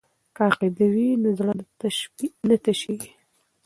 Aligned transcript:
که 0.35 0.41
عقیده 0.49 0.85
وي 0.93 1.07
نو 1.21 1.29
زړه 1.39 1.53
نه 2.49 2.55
تشیږي. 2.65 3.11